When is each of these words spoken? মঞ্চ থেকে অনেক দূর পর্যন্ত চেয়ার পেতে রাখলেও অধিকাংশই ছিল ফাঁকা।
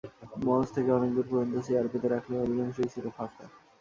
মঞ্চ 0.43 0.67
থেকে 0.75 0.89
অনেক 0.91 1.11
দূর 1.15 1.27
পর্যন্ত 1.29 1.55
চেয়ার 1.65 1.85
পেতে 1.91 2.07
রাখলেও 2.09 2.43
অধিকাংশই 2.43 2.91
ছিল 2.93 3.05
ফাঁকা। 3.09 3.45